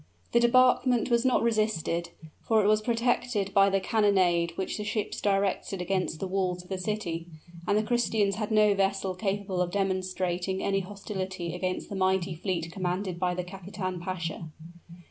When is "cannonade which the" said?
3.79-4.83